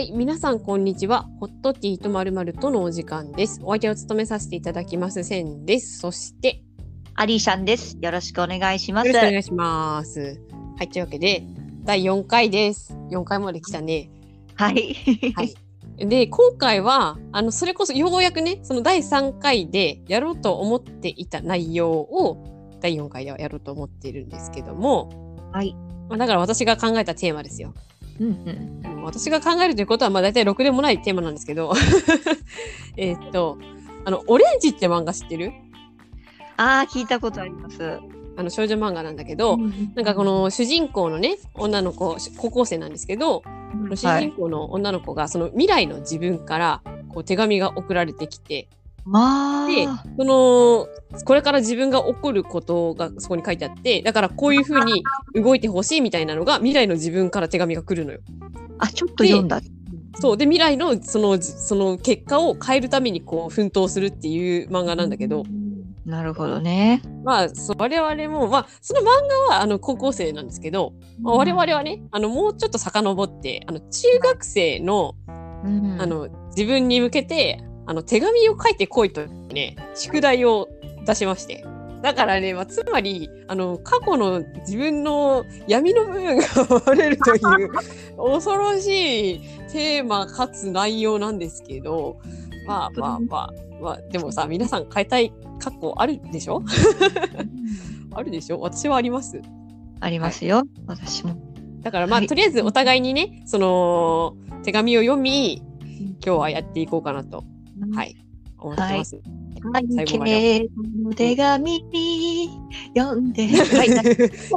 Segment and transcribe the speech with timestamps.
[0.00, 1.28] はい、皆さんこんにちは。
[1.40, 3.60] ホットティーとまるまるとのお時間です。
[3.62, 5.98] お相手を務めさせていただきますセンです。
[5.98, 6.62] そして
[7.16, 7.98] アリーシャンです。
[8.00, 9.08] よろしくお願いします。
[9.08, 10.40] よろしくお願いします。
[10.78, 11.42] はい、というわけで
[11.84, 12.94] 第4回です。
[13.10, 14.08] 4回まで来たね。
[14.54, 14.94] はい。
[15.34, 15.54] はい
[15.98, 25.10] で今回はあのそれこそようやくねその第3回でやろうと思っていた内容を第4回ではやろうと思っているんですけども、
[25.52, 25.76] はい。
[26.08, 27.74] まあ、だから私が考えたテーマですよ。
[28.20, 28.92] うんうん。
[28.94, 31.72] うん私が考えるということはまあ大体ろくでもないテーマなんですけど
[32.98, 33.56] えーっと
[34.04, 35.52] あの「オレンジ」って漫画知ってる？
[36.58, 37.98] ああ、聞いたことあります。
[38.36, 39.56] あの少女漫画なんだけど、
[39.94, 43.42] なんかこの主人公のね女の子高校生なんですけど、
[43.74, 44.24] うん、主はい。
[44.26, 48.79] 人公の女の子がその未来の自分からこう手紙が送られてきてまあ。
[49.68, 49.86] で
[50.18, 50.88] その
[51.24, 55.02] これから自分が起こることがそこに書いてあってだからこういうふうに
[55.34, 58.20] 動いてほしいみたいなのが未来の自分から手紙が来るのよ。
[58.78, 59.60] あ、ちょっと読んだ。
[60.20, 65.44] そうで未来のそのじその結果を変えるためにこう奮闘するっていう漫画なんだけど、
[66.04, 67.02] なるほどね。
[67.24, 69.04] まあそう我々もまあその漫
[69.48, 70.92] 画はあの高校生なんですけど、
[71.22, 75.14] まあ、我々はねあのもうちょっと遡ってあの中学生の
[75.64, 80.68] うんあ、の自分に向けてあの手紙を書いてこいとね宿題を
[81.06, 81.64] 出しまして。
[82.02, 86.44] だからね、まあ、つまりあの過去の自分の闇の部分が
[86.86, 87.70] 割れるという
[88.16, 92.18] 恐ろしいテーマかつ内容なんですけど
[92.66, 93.50] まあまあまあ
[93.82, 96.62] まあでもさ皆さん変えたい過去あるでしょ？
[98.14, 98.60] あるでしょ？
[98.60, 99.42] 私はあります。
[100.00, 100.62] ありますよ。
[100.86, 101.34] 私も。
[101.82, 102.28] だからまあ、はい。
[102.28, 105.62] とりあえずお互いにねその手紙を読み
[106.24, 107.44] 今日はやっていこうかなと
[107.94, 108.16] はい
[108.60, 109.16] 思ってます。
[109.72, 109.86] はい。
[109.94, 110.68] 最後までけ
[111.02, 112.50] の手紙に
[112.96, 113.46] 読んで。
[113.46, 113.88] はい。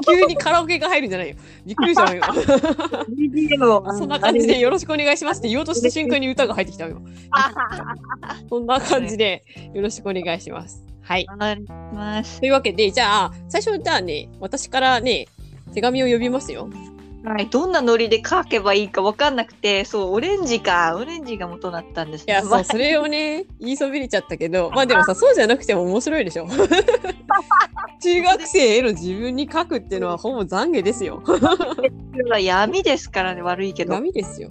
[0.05, 1.35] 急にカラオケが入るんじゃないよ。
[1.65, 2.23] びっくりしたわよ。
[3.97, 7.01] そんな感じでよろしくお願いしますって言おうとした瞬間に歌が入ってきたわよ。
[8.49, 9.43] そんな感じで
[9.73, 10.85] よろしくお願いします。
[11.01, 11.25] はい。
[11.25, 12.45] と。
[12.45, 15.27] いうわけで、じゃあ、最初じゃあね、私からね、
[15.73, 16.69] 手紙を呼びますよ。
[17.23, 17.50] はい。
[17.50, 20.95] どんなノリで書けばいいかわかんなくて、そう、オレンジか。
[20.97, 26.47] オレンジが元だったんですいや、そう、それをね、 言いそびれちゃったけど、まあでもさ、そうじゃなくても面白いでしょ。
[28.01, 31.23] 中学生への自分に書くっていうのはほぼ懺悔ですよ。
[32.29, 33.94] は闇ですからね、悪いけど。
[33.94, 34.50] ダメですよ。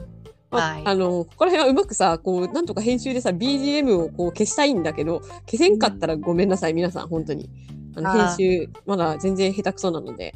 [0.50, 7.48] まあはいあのここら辺はうまくさこうなんとか編集でさ BGM をこう消したいんだけど消せんかったらごめんなさい皆さん本当に
[7.96, 10.34] あの編集まだ全然下手くそなので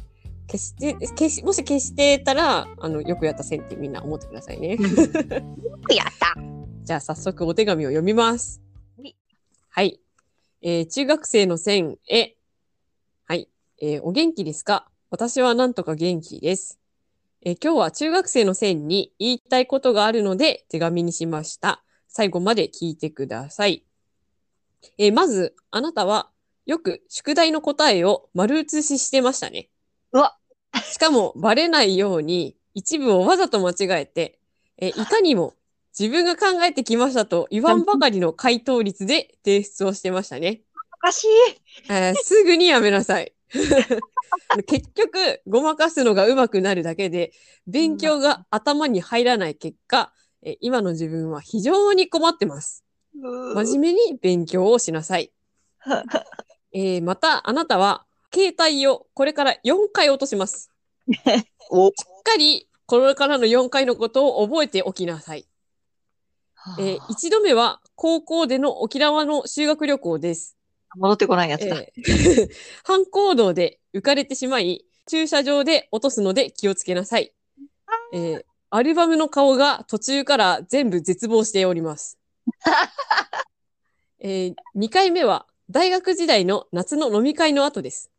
[0.49, 4.77] 消して消しもし消してたらあのよくやった線ってみんな思ってくださいね。
[5.93, 6.35] やった。
[6.83, 8.61] じゃあ早速お手紙を読みます。
[8.97, 9.15] はい。
[9.69, 9.99] はい、
[10.61, 12.35] えー中学生の線へ。
[13.25, 13.49] はい、
[13.81, 14.89] えーお元気ですか？
[15.09, 16.79] 私はなんとか元気です。
[17.41, 21.83] えー今日は中学生の線に言いたいことがあるので手紙にしました。
[22.07, 23.83] 最後まで聞いてください。
[24.97, 26.29] えーまず、あなたは
[26.65, 29.69] よく宿題の答えを丸写ししてましたね。
[30.81, 34.39] しかもバレないように一部をわざと間違えて、
[34.77, 35.53] えー いかにも
[35.97, 40.61] 自分が考えてきましたと言わんばかりの回答率で提出をしてましたね。
[40.93, 41.27] おかしい。
[41.89, 43.33] えーすぐにやめなさい。
[44.67, 47.31] 結局、ごまかすのが上手くなるだけで、
[47.65, 52.83] 勉強が頭に入らない結果、えー今の自分は非常に困ってます。
[53.13, 55.31] 真面目に勉強をしなさい。
[56.73, 60.71] えーまた、あなたは、携帯をこれから4回落とします。
[61.69, 65.47] お、しっかり、これからの4回のことを覚えておきなさい。
[66.79, 70.57] えー1度目は、高校での沖縄の修学旅行です。
[70.95, 71.77] 戻ってこないやつだ。
[71.79, 72.49] えー
[72.83, 77.33] 反行動で浮かれてしまい、駐車場で落とすので気をつけなさい。
[78.13, 82.17] えーアルバムの顔が途中から全部絶望しております。
[84.19, 88.11] え2回目は大学時代の夏の飲み会の後です。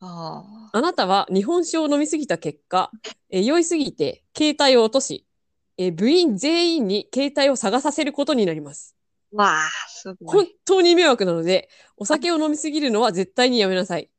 [0.00, 2.92] ああなたは日本酒を飲みすぎた結果、
[3.30, 5.26] えー酔いすぎて携帯を落とし、
[5.78, 8.94] えー部員全員に携帯を探させることになります。
[9.32, 10.56] ーわあ、すご本い。
[10.66, 14.10] 当に迷惑なので、お酒を飲みすぎるのは絶対にやめなさい。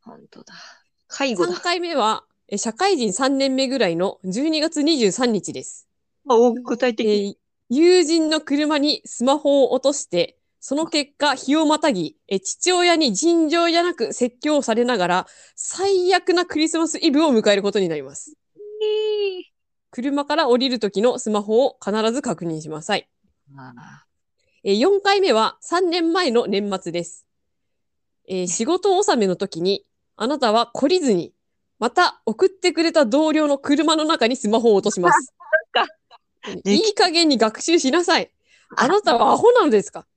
[0.00, 0.54] 本当だ。
[1.08, 1.60] 介護3だ。
[1.60, 5.88] 回目は、え社会人3年目ぐらいの12月23日です。
[6.28, 7.26] お具体え的。
[7.32, 7.36] ー
[7.68, 18.34] 友人の車にスマホを落として、その結果、日をまたぎ、え父親に尋常じゃなく説教されながら、最悪なクリスマスイブを迎えることになります。
[19.92, 23.08] 車から降りる時のスマホを必ず確認しなさい。
[23.56, 24.02] あ
[24.64, 27.28] えー4回目は3年前の年末です。
[28.28, 29.86] えー 仕事納めの時に、
[30.16, 31.32] あなたは懲りずに、
[31.78, 35.32] また送ってくれた同僚の車の中にスマホを落とします。
[36.64, 38.32] いい加減に学習しなさい。
[38.76, 40.08] あなたはアホなのですか？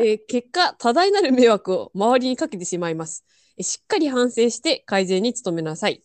[0.00, 3.24] えー結果、多大なる迷惑を周りにかけてしまいます。
[3.58, 6.02] えーしっかり反省して改善に努めなさい。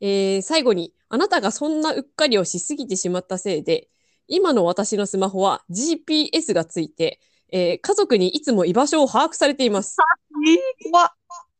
[0.00, 3.88] えー最後に、あなたがそんなうっかりをしすぎてしまったせいで、
[4.28, 7.20] 今の私のスマホは GPS がついて、
[7.52, 9.96] えー家族にいつも居場所を把握されています。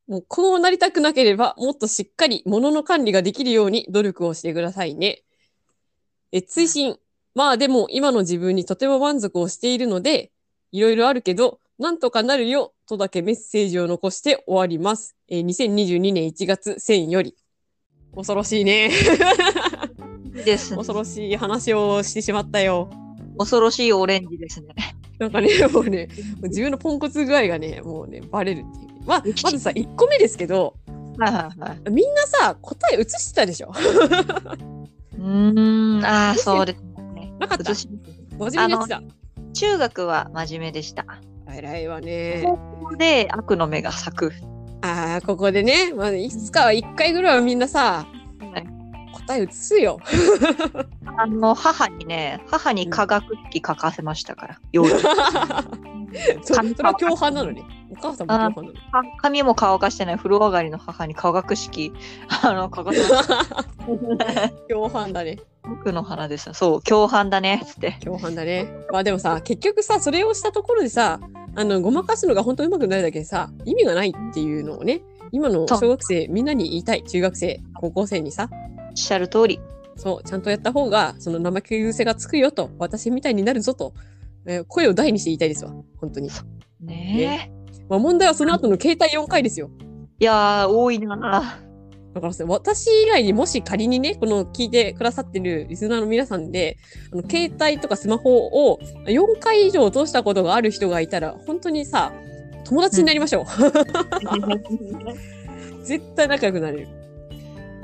[0.07, 5.23] もうこうなりたくなければ、もっとしっかり物の管理ができるように努力をしてくださいね。
[6.31, 6.99] え、追伸。
[7.35, 10.31] まあでも今の自分にとても満足をしているので、
[10.75, 15.15] いろいろあるけど、なんとかなるよとだけメッセージを残して終わります。
[15.29, 17.37] えー2022年1月1000より。
[18.17, 18.91] 恐ろしいね。
[20.45, 20.77] ですね。
[20.77, 22.91] 恐ろしい話をしてしまったよ。
[23.39, 24.75] 恐ろしいオレンジですね。
[25.21, 26.09] なんかね、 もうね、
[26.43, 29.07] 自分のポンコツ具合がね、もうね、バレるっていう。
[29.07, 30.75] まあ、まずさ、1個目ですけど、
[31.19, 31.91] はいはいはい。
[31.93, 36.83] みんなさ、答え映してたでしょうーん、ああ、 そうです
[37.15, 37.33] ね。
[37.39, 37.89] なかった私
[38.37, 39.24] 真面目にやってた。
[39.55, 41.07] 中学は真面目でした。
[41.49, 42.45] 偉いわね。
[42.99, 44.33] で悪の目が咲く。
[44.83, 48.14] ああ、ここでね、まあ、いつかは1回ぐらいはみんなさ、はい
[49.27, 49.99] 答え映すよ。
[51.17, 54.91] あの、母にね、母に科学式書かせましたから、夜。
[56.43, 57.65] そそれは共犯なのね。
[57.91, 58.73] お母さんも共犯なの。
[58.73, 61.93] か髪も乾かしてない風呂上がりの母に科学式、
[62.43, 64.49] あの、書かせました。
[64.69, 65.39] 共犯だね。
[65.65, 66.55] 僕の花でした。
[66.55, 67.97] そう、共犯だね、つって。
[68.05, 68.73] 共犯だね。
[68.93, 71.21] まあでもさ、結局さ、それをしたところでさ、
[71.57, 77.03] あの、ごまかすのが本当にうまくないだけでさ、意味がないっていうのをね、今の小学生みんなに言いたい。
[77.03, 79.61] 中学生、高校生にさ、おっしゃる通り。
[79.97, 83.95] そう、ちゃんとやった方が、その怠け癖がつくよと、私みたいになるぞと、
[84.47, 85.73] えー声を大にして言いたいですわ。
[85.99, 86.31] 本当に。
[86.81, 87.53] ね
[87.89, 89.71] まあ問題はその後の携帯4回ですよ。
[89.81, 89.85] え。
[90.21, 91.61] いやー、多いな。
[92.15, 96.79] だからさ、私以外にもし仮にね、この聞いてくださってるリスナーの皆さんで、
[97.13, 102.13] あの携帯とかスマホを4回以上落としたことがある人がいたら、本当にさ、
[102.65, 103.47] 友達になりましょう。
[105.85, 106.89] 絶対仲良くなれる。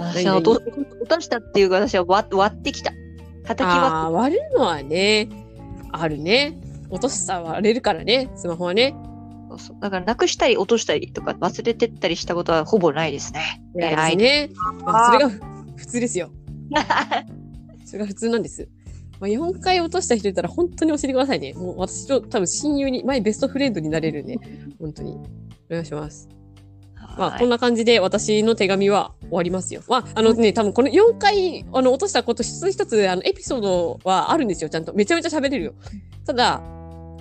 [0.00, 2.92] 私は落と落としたっていうか、私は割割ってきた。
[3.44, 5.28] 叩き割あ割るのはね、
[5.92, 6.58] あるね。
[6.90, 8.94] 落とした割れるからね、スマホはね。
[9.48, 13.62] そうそうだから、なくしたり落としたりとか忘れてったりしたことはほぼないですね。
[13.76, 14.50] 偉いね。
[14.84, 15.40] まあ、それがふ
[15.76, 16.30] 普通ですよ。
[17.84, 18.68] それが普通なんです。
[19.18, 21.52] まあ、4回落とした人いたら本当に教えてくださいね。
[21.54, 24.38] もう私と多分親友に、前ベストフレンドになれるんで、
[24.78, 25.12] 本当に。
[25.12, 26.39] お願いします。
[27.16, 29.82] まあ、はいこんな感じで私の手紙は終わりますよ。
[29.88, 34.92] まあ、あのね、多分この4回あの落としたこと一つ一つあのエピソードはあるんですよ、ちゃんと。
[34.94, 35.74] めちゃめちゃ喋れるよ。
[36.26, 36.60] ただ、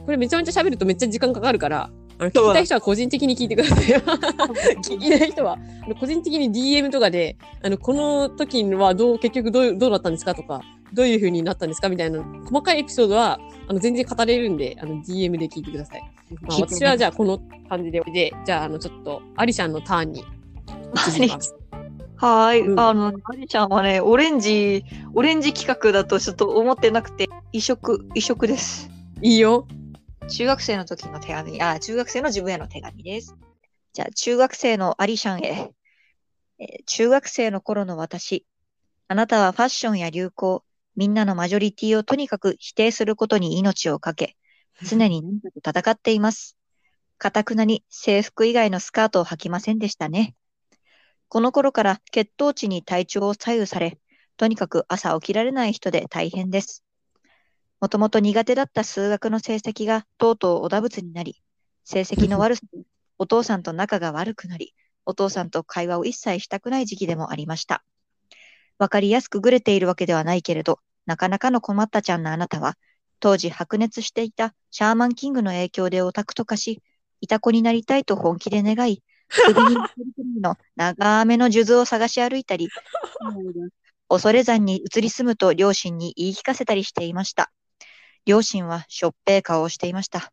[0.06, 1.89] これめちゃめちゃ喋るとめっちゃ時間かかるから、
[2.19, 3.86] あの聞きたい人は個人的に聞いてください。
[4.83, 10.62] 聞きたい人は、あの個人的に DM とかで、あの、この時はどう、結局どう、どうだったんですかとか、
[10.94, 16.01] どういう風になったんですかみたいな、細かいエピソードは、あの、全然語れるんで、あの、DM で聞いてください。
[16.48, 21.56] 私はじゃあこの感じで、で、じゃあ、あの、ちょっと、アリシャンのターンに移ります。
[22.18, 22.62] はい。
[22.62, 24.84] うんあの、アリちゃんはね、オレンジ、
[25.14, 28.90] オレンジ企画だとちょっと思ってなくて、異色、異色です。
[29.22, 29.68] いいよ。
[30.28, 33.36] 中学生の時の手紙、あ、中学生の自分への手紙です。
[33.94, 35.72] じゃあ、中学生のアリシャンへ。
[36.60, 38.46] えー中学生の頃の私。
[39.08, 40.64] あなたはファッションや流行、
[40.95, 44.36] みんなのマジョリティをとにかく否定することに命をかけ、
[44.83, 46.57] 常に何かと戦っています。
[47.18, 50.36] かたくなに制服以外のスカートを履きませんでしたね。
[51.28, 54.00] この頃から血糖値に体調を左右され、
[54.38, 56.83] とにかく朝起きられない人で大変です。
[57.81, 61.42] もともと苦手だった数学の成績がとうとうおだぶつになり、
[61.83, 62.83] 成績の悪さで
[63.18, 64.74] お父さんと仲が悪くなり、
[65.06, 67.83] お父さんと会話を一切したくない時期でもありました。
[68.78, 72.78] わかりやすくぐれているわけではないけれど、なかなかの困ったちゃんなあなたは、
[73.19, 76.81] 当時白熱していたシャーマンキングの影響でオタクと化し、
[77.21, 79.76] いた子になりたいと本気で願い、首に
[80.42, 82.69] の長めの数珠を探し歩いたり、
[84.07, 87.52] 恐山に移り住むと両親に言い聞かせたりしていました。
[88.26, 90.31] 両親はしょっぺい顔をしていました。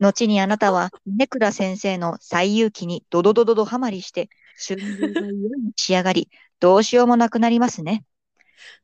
[0.00, 8.04] 後にあなたは、ネクラ先生の最有機にドドドドドハマりして、収入が良いに仕上がり、どうしようもなくなりますね。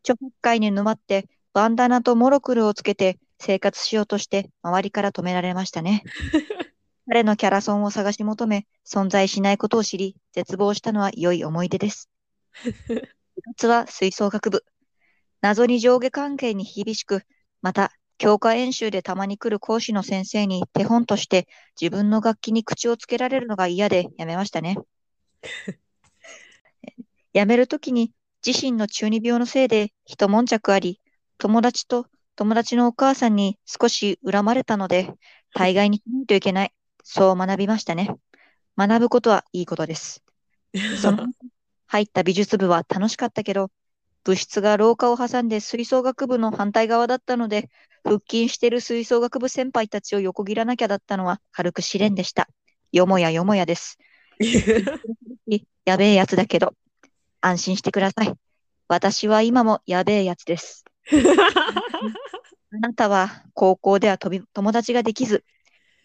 [0.03, 6.05] ちょっかいに沼って、バンダナとモロクルをつけて生活しようとして、周りから止められましたね。
[7.07, 12.11] 彼のキャラソンを探し求め、存在しないことを知り、絶望したのは良い思い出です。
[12.65, 14.65] 部活は吹奏楽部。
[15.41, 17.23] 謎に上下関係に厳しく、
[17.63, 21.47] また、教科演習でたまに来る講師の先生に手本として
[21.81, 24.77] 自分の楽器に口をつけられるのが嫌でやめましたね。
[27.33, 28.13] やめるときに
[28.45, 31.01] 自身の中二病のせいで一悶着あり、
[31.39, 32.07] 友達と
[32.39, 35.13] 友達のお母さんに少し恨まれたので、
[35.55, 36.73] 大概にしないといけない。
[37.03, 38.15] そう学びましたね。
[38.77, 40.23] 学ぶことはいいことです。
[41.03, 41.19] その
[41.89, 43.73] 入った美術部は楽しかったけど、
[44.23, 47.71] 部室が廊下を挟んで吹奏楽部の反対側だったので、
[48.05, 52.49] 腹筋してる吹奏楽部先輩たちを横切らなきゃだったのは軽く試練でした。
[52.93, 53.99] よもやよもやです。
[55.85, 56.75] やべえやつだけど、
[57.41, 58.33] 安心してください。
[58.87, 60.85] 私は今もやべえやつです。
[62.73, 65.45] あなたは高校では飛び友達ができず、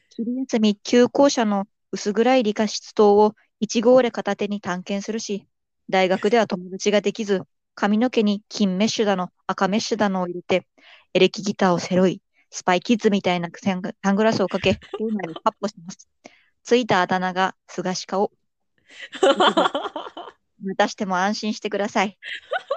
[0.10, 5.48] 昼休み休校舎の薄暗い理科室棟を1号で片手に探検するし、
[5.90, 7.42] 大学では友達ができず、
[7.76, 10.68] 髪の毛に金メッシュだの赤メッシュだのを入れて、
[11.14, 16.08] エレキギターを背負い、スパイキッズみたいなサングサングラスをかけ、校内をカッポします。
[16.64, 18.32] ついたあだ名が菅氏顔。
[20.64, 22.18] またしても安心してください。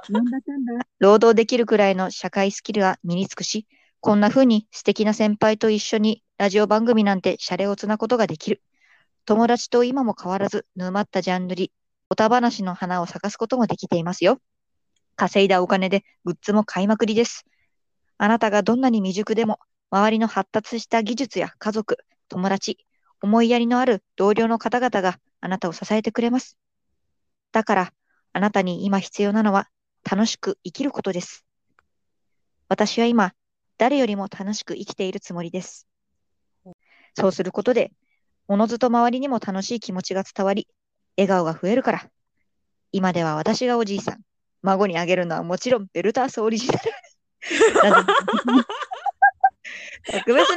[0.08, 3.66] なんだかんだ、労働できるくらいの社会スキルが身につくし、
[4.00, 8.62] こんな風に素敵な先輩と一緒にラジオ番組なんてシャレオツなことができる。
[9.24, 11.72] 友達と今も変わらず沼ったジャンルに、
[12.08, 14.40] おた話の花を咲かすこともできていますよ。
[15.16, 17.44] 稼いだお金でグッズも買いまくりです。
[18.18, 19.58] あなたがどんなに未熟でも、
[19.90, 21.98] 周りの発達した技術や家族、
[22.28, 22.78] 友達、
[23.22, 26.56] 思いやりのある同僚の方々があなたを支えてくれます。
[27.50, 27.92] だから、
[28.32, 29.68] あなたに今必要なのは
[30.08, 31.44] 楽しく生きることです。
[32.68, 33.32] 私は今、
[33.76, 35.88] 誰よりも楽しく生きているつもりです。
[37.14, 37.90] そうすることで、
[38.46, 40.68] おのずと周りにも楽しい気持ちが伝わり、
[41.16, 42.08] 笑顔が増えるから。
[42.92, 44.20] 今では私がおじいさん。
[44.62, 46.80] 孫にあげるのはもちろんベルタースオリジナル。
[50.04, 50.48] 特別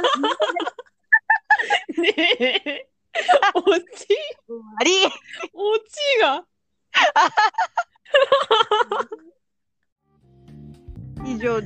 [2.02, 2.14] ね
[2.54, 2.86] え。
[3.54, 4.06] オチ、
[4.78, 5.16] ありオチ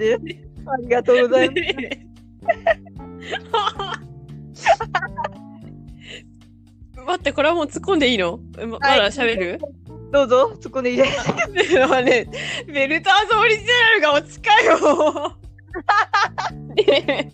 [0.05, 0.39] 以上です。
[0.67, 1.61] ありがとうございます。
[7.07, 8.39] 待って、これはもう突っ込んでいいの？
[8.57, 9.61] ままだ喋る、
[10.11, 11.29] どうぞ、そこでいいです。
[11.53, 11.63] ね
[12.67, 15.37] ベルターズオリジナルが落ちかよ。
[16.77, 17.31] ね え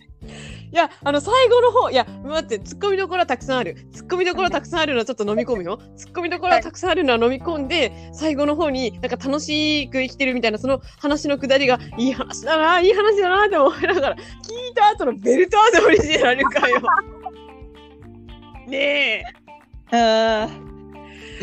[0.73, 3.89] いや、あの、最後の方、いや、待って、ツッコミどころはたくさんある。
[3.93, 5.81] ツッコミどころたくさんあるのはちょっと飲み込むよ。
[5.97, 14.25] ツッコミどころはたくさんあるのは飲み込んで、最後の方になんか楽しく生きてるみたいな、その話のくだりが、いい話だな、いい話だなって思いながら、聞い
[14.75, 16.81] た後のベルターズオリジナルかよ。
[18.69, 19.25] ね
[19.91, 20.49] え、あ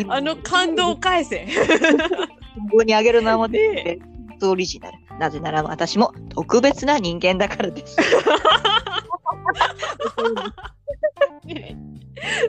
[0.08, 1.46] あの感動を返せ。
[2.72, 4.00] ここにあげるのはもねえ
[4.46, 4.98] オリジナル。
[5.20, 7.98] なぜなら私も特別な人間だからです。
[11.46, 11.78] ね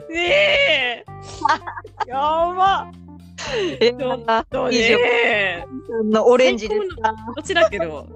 [0.09, 1.05] え。
[2.07, 2.91] やば。
[3.79, 5.65] えちょっとね。
[6.05, 7.13] のオレンジですか。
[7.27, 8.07] こっちだけど、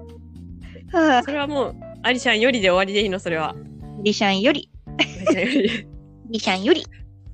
[0.92, 3.54] はあそれはもう、アリシャンよりで終わりでいいの、それは。
[4.02, 5.88] リシャンより、アリシャンより。
[6.30, 6.86] リシャンより。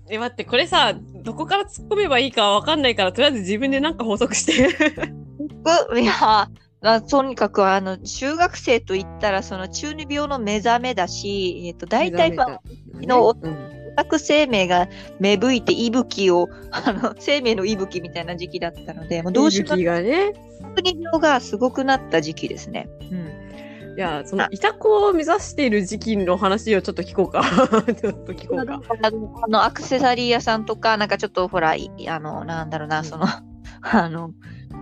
[0.08, 4.52] え、待って、これさ、どこから突っ込めばいいかわかんないから、とりあえず自分でなんか補足して。
[6.00, 6.48] いや、
[6.82, 12.60] あとにかくあの中学生と言ったらその中二病の目覚めだし、えっと大体まあ
[12.94, 20.32] のうんオタク生命が芽吹いて息吹をあの生命の息吹みたいな時期だったので、もうどうしようがね。
[20.76, 22.88] 中二病がすごくなった時期ですね。
[23.10, 23.96] うん。
[23.96, 27.42] いや、その、イタコを目指している時期の話をちょっと聞こうか。
[27.42, 28.80] ちょっと聞こうか。
[29.02, 33.26] あのアクセサリー屋さんとか、なんかちょっとほら、いあの、なんだろうな、うんその、
[33.92, 34.32] あの、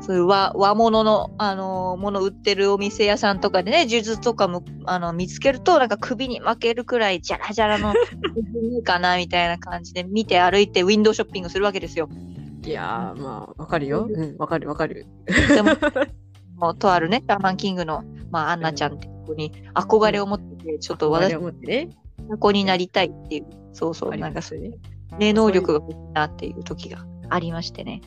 [0.01, 7.99] そういう和和物の、あの、もの売ってるお店屋さんとかでね、数珠とかも、あの、見つけると、なんか首に負けるくらい、じゃらじゃらの、 ね
[8.81, 12.09] えかな、みたいな感じで見て歩いて、ウィンドウショッピングするわけですよ。
[12.65, 14.09] いやー、まあ、わかるよ。
[14.11, 15.07] うん、わかるわかる。
[15.27, 15.71] でも、
[16.57, 21.37] もうとあるね、シャーマンキングの、まあ、アンナちゃんって子に憧れを持ってて、ちょっと私。
[22.41, 24.77] 子になりたいっていう、そうそう、なんかそういうね。
[25.19, 28.03] 霊能力が欲しいなっていう時がありましてね。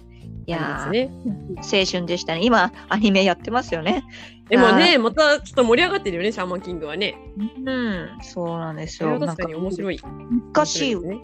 [0.52, 1.10] やー、ね。
[1.58, 2.42] 青春でしたね。
[2.44, 4.04] 今、アニメやってますよね。
[4.50, 7.16] でもね、またちょっと盛り上がってるよね、シャーマンキングはね。
[7.66, 9.20] うん、そうなんですよ。
[9.20, 10.00] 確かに面白い。
[10.54, 11.20] 難しいよね。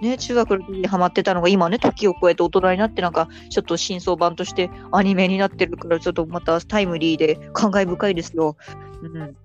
[0.00, 8.56] ね、中学の時にハマってたのが今ね、時を超えて大人になってなんか、ちょっと真相版としてアニメになってるから、ちょっとまたタイムリーで感慨深いですよ。
[9.02, 9.36] うん。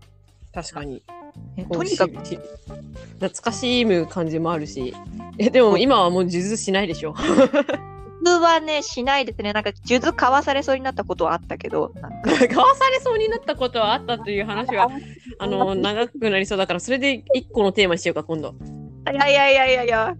[0.54, 1.04] 確かに。
[1.58, 2.40] ねとにかく、し
[3.16, 4.96] 懐かしむ感じもあるし。
[5.38, 7.14] え、でも今はもう数珠しないでしょ。
[8.20, 9.54] 普通はね、しないですね。
[9.54, 11.92] なんか、数珠買わされそうになったことはあったけど、
[12.24, 14.90] 買わされそうになったことはあったという話は、
[15.40, 18.56] あの、長くなりそうだから、それで一個のテーマにしようか、今度。
[19.12, 20.16] いやいやいやいやいや、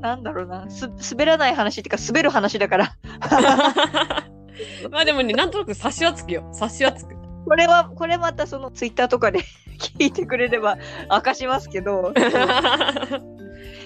[0.00, 2.96] なんだろうな、す滑らない話っていうか、滑る話だから。
[4.90, 6.48] まあでもね、なんとなく察しはつくよ。
[6.52, 7.14] 察しはつく。
[7.44, 9.40] これは、これまたそのツイッターとかで
[9.78, 10.76] 聞いてくれれば
[11.10, 12.12] 明かしますけど、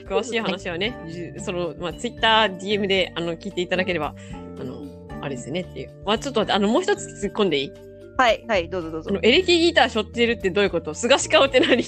[0.09, 4.15] 詳しい話はね、じその、まあ、ツイッター、DM で、あの、聞いていただければ、
[4.61, 4.83] あの、
[5.21, 5.91] あれですよねっていう。
[6.05, 7.73] まあ、ちょっとあの、もう一つ突っ込んでいい？
[8.19, 9.19] はい、はい、どうぞどうぞ。
[9.23, 10.93] エレキギター背負ってるってどういうこと？
[10.93, 11.85] 菅氏顔って何ね、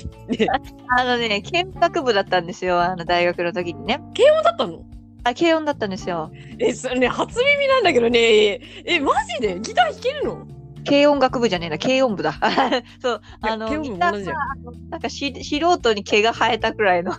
[0.96, 4.00] あのね、見学部だったんですよ、あの大学の時にね。
[4.16, 4.84] 軽音だったの？
[5.24, 6.32] あ、軽音だったんですよ。
[6.58, 9.60] え、それね、初耳なんだけどね、え、マジで？
[9.60, 10.46] ギター弾けるの？
[10.84, 12.34] 軽音楽部じゃねえな、軽音部だ。
[13.00, 14.90] そう、あの、軽音ギター部も同じじゃん。
[14.90, 17.14] なんかし素人に毛が生えたくらいの。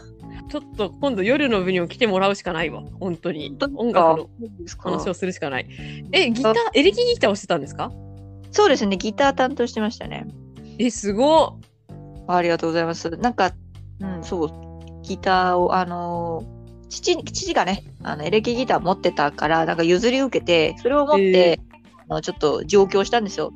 [0.49, 2.83] ちょっと今度夜の部にも来てもらうしかないわ。
[2.99, 3.57] 本当に。
[3.75, 4.29] 音楽の
[4.77, 5.67] 話をするしかない。
[6.11, 7.91] え、ギター、エレキギターをしてたんですか？
[8.51, 10.27] そうですね、ギター担当してましたね。
[10.77, 11.55] え、すごっ。
[12.27, 13.09] ありがとうございます。
[13.17, 13.51] なんか、
[13.99, 14.51] うん、そう、
[15.03, 16.55] ギターを、あのー
[16.87, 21.74] 父、父がね、あの、エレキギター持ってたから、なんか譲り受けて、それを持って、あ
[22.09, 23.53] のちょっと上京したんですよ。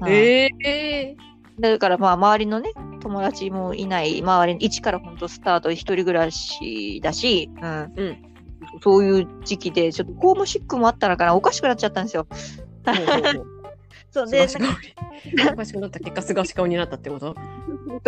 [0.00, 1.16] うんええ
[1.58, 4.22] だからまあ周りのね友達もいない。
[4.22, 7.92] 周り一から本当スタート一人暮らしだし、うん。
[7.96, 8.22] うん。
[8.82, 11.34] そういう時期でちょっとホームシックもあったのかな。
[11.34, 12.26] おかしくなっちゃったんですよ。
[14.10, 14.42] そうで。
[14.42, 15.98] おかしくなった。
[16.00, 17.34] 結果、菅氏顔になったってこと？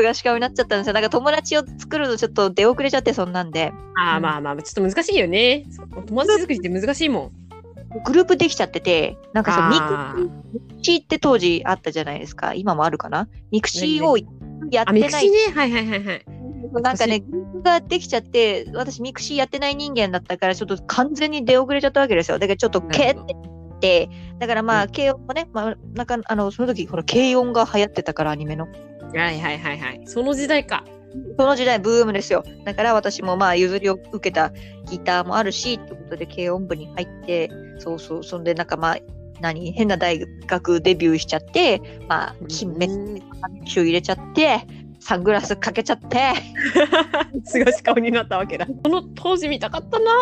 [0.02, 0.92] がし顔になっちゃったんですよ。
[0.94, 3.72] なんか友達を作るのちょっと出遅れちゃってそんなんで。
[3.96, 5.64] ああ、まあまあ、ちょっと難しいよね。
[6.06, 7.32] 友達作りって難しいもん。
[8.04, 13.28] グループできちゃっててなんかさミクシーって当時あったじゃないですか今もあるかな？
[13.50, 14.18] ミクシーを
[14.70, 15.37] やっあ、てないミクシーね？
[15.54, 16.25] はいはいはいはい。
[16.80, 22.38] なんかね、グループができちゃって、私、ミクシーやってない人間だったから、ちょっと完全に出遅れちゃったわけですよ。
[22.38, 28.68] だからちょっと、ケーってて、だからまあ、うん軽音もね、まあ、なんか、あの、その時、このけいおんが流行ってたから、アニメの。
[29.14, 30.02] はいはいはいはい。
[30.06, 30.84] その時代か。
[31.38, 32.42] その時代、ブームですよ。
[32.64, 34.50] だから私もまあ、譲りを受けた
[34.87, 37.50] ギターもあるし、ってことで、軽音部に入って、
[37.82, 38.98] そうそう、そんで、なんかまあ、
[39.40, 43.20] 何、変な大学デビューしちゃって、まあ、金メうんッ
[43.66, 44.61] 入れちゃって、
[45.00, 46.18] サングラスかけちゃって、
[47.44, 48.66] 菅氏顔になったわけだ。
[48.66, 50.12] この当時見たかったな。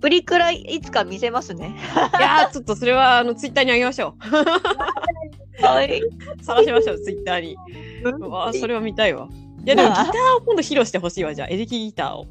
[0.00, 1.74] プリクラいつか見せますね。
[2.18, 4.14] いやー、ちょっとそれは、あの、ツイッターにあげましょ
[5.60, 6.00] はい。
[6.00, 6.10] う。
[6.44, 7.56] 探しましょう、ツイッターに。
[8.04, 9.26] うわーそれは見たいわ。
[9.64, 10.10] いや、でもギターを
[10.46, 12.26] 今度披露してほしいわ、じゃあ、エレキギターを。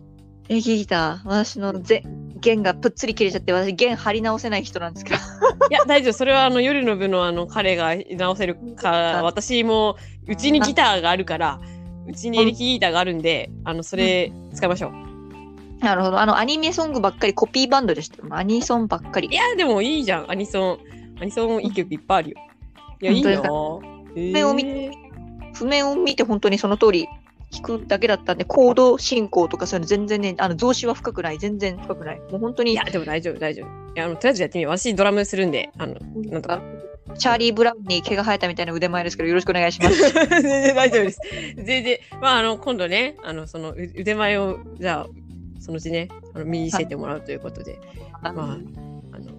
[0.50, 2.04] エレキギター、私のぜ
[2.40, 5.20] 弦がぷっつり切れちゃって、私弦張り直せない人なんですけど。
[5.70, 6.14] いや、大丈夫。
[6.14, 11.60] それは、あの、夜の部の、あの、彼が直せるか、私も、うちにギターがあるから、
[12.08, 15.84] うちにエレキギターがあるんで、あの、それ、使いましょう。
[15.84, 16.20] なるほど。
[16.20, 18.24] あの、アニメソングばっかり、コピーバンドでした。
[18.32, 19.36] アニソンばっかりい。
[19.36, 20.80] や、でもいいじゃん、アニソン。
[21.22, 22.38] アニソンいい曲いっぱいあるよ。
[23.02, 23.82] いや、いい本よ。
[24.14, 25.08] 譜面を見えー
[25.58, 27.08] 譜面を見て本当にその通り
[27.62, 31.38] 弾くだけだったんで、コード進行とかそういうの全然ね、あの、増詞は深くない。
[31.38, 32.20] 全然深くない。
[32.20, 33.68] もう本当に、いや、でも大丈夫、大丈夫。
[33.68, 34.78] いや、あの、とりあえずやってみよう。
[34.78, 35.96] 私、ドラムするんで、あの、
[36.30, 36.62] なんとか。
[37.18, 39.98] チャーリー・ブラウンに毛が生えたみたいな腕前ですけど、よろしくお願いします。
[40.12, 41.20] 全然大丈夫です。
[41.56, 45.08] 全然、まあ、あの、今度ね、あの、その、う腕前を、じゃあ、
[45.60, 47.80] そのうちね、あの見せてもらうということで、
[48.22, 49.38] まあ、あの、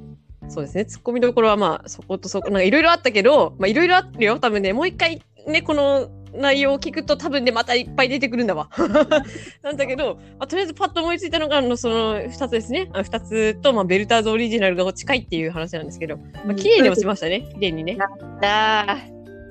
[0.49, 4.39] そうですね、ツッコミどころは、まあ、そことそこ、なんかいろいろあったけど、まあ、いろいろあるよ。
[4.39, 8.71] 多分ね、もう一回、ね、この内容を聞くと、多分ね、またいっぱい出てくるんだわ。
[9.63, 12.89] なんだけど、まあ、とりあえずパッと思いついたのが、あの、その二つですね。
[12.93, 17.47] あの二つと、まあ、ベルターズオリジナルが近いっていう話なんですけど、まあ、綺麗に落ちましたね。
[17.55, 17.99] 綺麗にね。
[18.41, 18.99] だ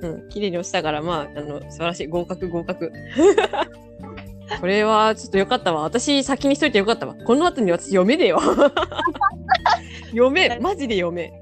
[0.00, 2.06] うん、綺麗に落ちたから、まあ、あの、素晴らしい。
[2.06, 2.92] 合格、合格。
[4.60, 5.82] これは、ちょっとよかったわ。
[5.82, 7.14] 私、先にしといてよかったわ。
[7.14, 8.40] この後に私、読めねえよ。
[10.10, 11.32] 読め、マジで読め。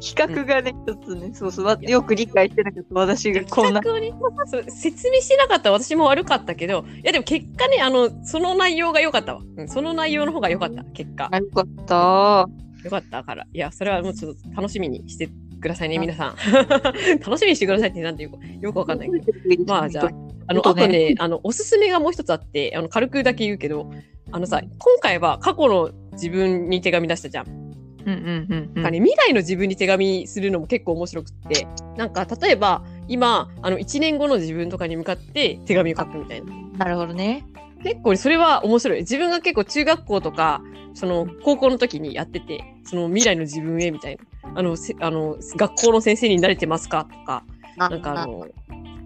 [0.00, 3.80] 企画がね、一つね、そうそう、わよく理解してなかった私がこんな。
[3.80, 9.42] 企画をね、説明してなかった私も悪かったけど、いや、でも結果ね、あの、その内容が良かったわ。
[9.56, 11.24] うん、その内容の方が良かった、結果。
[11.24, 12.48] よかった。
[12.84, 13.46] よかったから。
[13.52, 15.28] いや、それはもうちょっと楽しみにして
[15.60, 16.36] くださいね、皆さん。
[17.20, 19.64] 楽しみにしてくださいってなんていうか、よくわかんないけど。
[19.66, 20.10] まあじゃあ
[20.50, 23.88] あの、あとね、あの、おすすめがもう一つあって、あの、軽くだけ言うけど、
[24.32, 27.59] あのさ、今回は過去の自分に手紙出したじゃん。
[28.06, 28.94] うんうんうんうん。
[28.94, 36.52] 未来の自分に手紙するのも結構面白くって、なんか、例えば、今、あの、1年後の自分とかに向かって手紙を書くみたいな。
[36.78, 37.44] なるほどね。
[37.82, 38.98] 結構それは面白い。
[39.00, 40.62] 自分が結構中学校とか、
[40.94, 44.52] その高校の時にやってて、その未来の自分へみたいな。
[44.54, 47.44] あの、せあの学校の先生に慣れてますかとか、
[47.76, 48.46] なんかあの、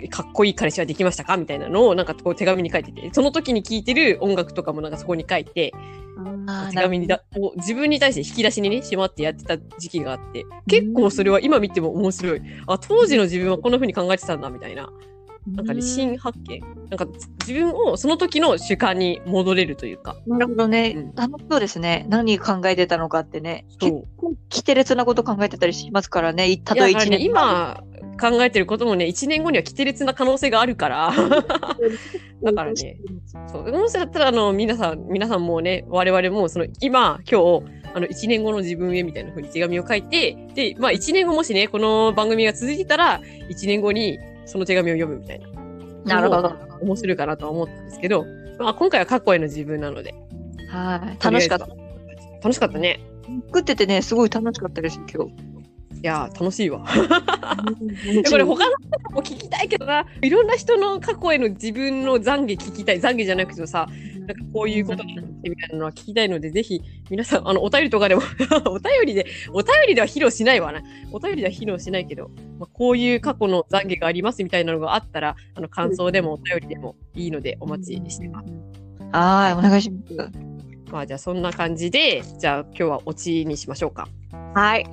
[0.08, 5.72] かっこいい彼氏はできましたかみたいなのをなんかこう手紙に書いてて、その時に聴いてる音楽とかもなんかそこに書いて、
[6.70, 7.22] 手紙にだ
[7.56, 12.42] 自分に対して引き出しにね、しまってやってた時期があって、結構それは今見ても面白い。
[12.66, 14.90] あ、当時の自分はこんな風に考えてたんだみたいな
[15.46, 16.60] なんかね、うん新発見。
[16.90, 17.06] なんか
[17.46, 20.16] 自分をその時の習慣に戻れるというか。
[20.26, 20.94] なるほどね。
[20.96, 22.06] うん楽しそうですね。
[22.08, 23.66] 何考えてたのかってね。
[23.78, 26.50] 結構、規定列なこと考えてたりしますからね。
[26.50, 27.24] いたと1いやだからね年。
[27.26, 27.84] 今
[28.20, 31.12] 考えてることもね、1年後には規定列な可能性があるから。
[32.42, 32.96] だからね。
[33.46, 33.72] そう。
[33.72, 45.48] もしだったら、あの、皆さん、皆さんもね、我々も、その、今、今日、あの、1年後の自分へみたいな風に手紙を書いて、で、まあ、1年後もしね、この番組が続いてたら、1年後にその手紙を読むみたいな。
[46.04, 46.54] なるほど。
[46.82, 48.24] 面白いかなとは思ったんですけど、
[48.58, 50.14] まあ、今回は過去への自分なので。
[50.70, 51.24] はい。
[51.24, 51.66] 楽しかった。
[52.42, 53.00] 楽しかったね。
[53.46, 55.30] 作っててね、すごい楽しかったです、今日。
[55.30, 56.84] いやー、楽しいわ。
[58.28, 58.76] これ他の
[59.06, 63.00] 人も聞きたいけどな、いろんな人の過去への自分の懺悔聞きたい。
[63.00, 63.88] 懺悔じゃなくてさ、
[64.26, 68.22] なんかこういうことがあってみたいなのは聞きたいので、ぜひ皆さん、あの、お便りとかでも
[68.66, 70.82] お便りで、お便りでは披露しないわな。
[71.12, 78.52] お便りでは披露しないけど、まあ、こういう過去の懺悔がありますみたいなのがあったら、あの、感想でもお便りでもいいのでお待ちしてます。
[79.12, 80.54] はい、お願いします。
[80.90, 84.08] まあ、じゃあそんな感じで、じゃあ今日はオチにしましょうか。
[84.54, 84.86] はい。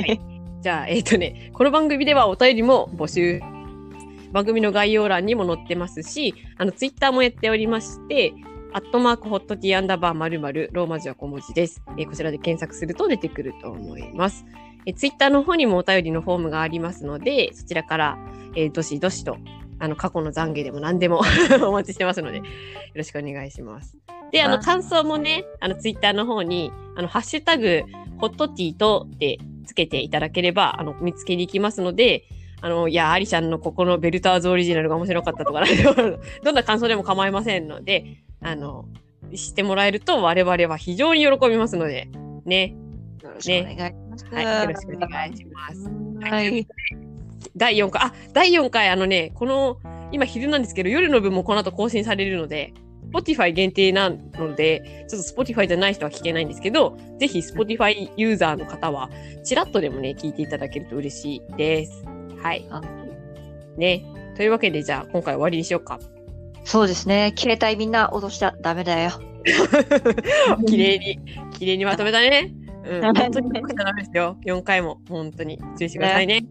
[0.62, 3.40] じゃあ、えっ、とね、この番組ではお便りも募集。
[4.32, 8.32] 番組の概要欄にも載ってますし、あの、ツイッターもやっておりまして、
[8.72, 14.44] アットマークホットティーアンダーバーまるまるローマ字は小文字です、えーこちらで検索すると出てくると思います。
[14.86, 18.18] えツイッターの方にもお便りのフォームがありますので、そちらから、
[18.54, 19.38] えーどしどしと、
[19.80, 21.20] あの、過去の懺悔でも何でも
[21.66, 22.44] お待ちしてますので、よ
[22.94, 23.98] ろしくお願いします。
[24.30, 27.82] で、あの、はい感想もね、あの、ツイッターの方に、あの、ハッシュタグ、
[28.18, 32.24] ホットティーとでつけていただければ、あの、見つけに行きますので、
[32.60, 35.62] あの、いや、アリちゃんのここのベルターズオリジナルが面白かったとか、
[36.44, 38.86] どんな感想でも構いませんので、あの、
[39.34, 42.08] してもらえると我々は非常に喜びますので、
[42.44, 42.74] ね。
[43.22, 44.26] よろしくお願いします。
[44.26, 46.30] はい、よろしくお願いします。
[46.30, 46.66] はい。
[47.56, 49.78] 第4回、あ、第4回、あのね、この、
[50.12, 52.72] 今昼なんですけど、夜の分もこの後更新されるので、
[53.12, 59.10] Spotify 限定なので、ちょっと Spotify じゃない人は聞けないんですけど、ぜひ Spotify ユーザーの方は、
[59.44, 62.04] ちらっとでもね、聞いていただけると嬉しいです。
[62.40, 62.66] はい。
[62.70, 62.80] あ
[63.76, 64.04] ね。
[64.36, 65.98] というわけで、じゃあ、今回終わりにしようか。
[66.64, 67.32] そうですね。
[67.36, 69.12] 携帯みんな落としちゃダメだよ。
[70.66, 71.18] 綺麗に、
[71.58, 72.52] 綺麗にまとめたね。
[72.84, 74.36] うん、本当に隠しちゃダメですよ。
[74.44, 76.46] 4回も、本当に注意してくださいね。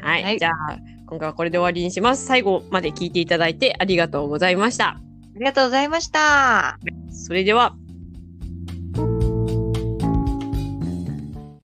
[0.00, 2.24] はい、はいじゃあ、今回はこれで終わりにします。
[2.24, 4.88] 最後まで聞いていただいてありがとうございました。
[4.88, 5.00] あ
[5.36, 6.78] りがとうございました。
[7.10, 7.74] それでは、